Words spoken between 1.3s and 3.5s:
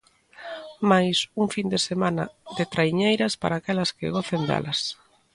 un fin de semana de traiñeiras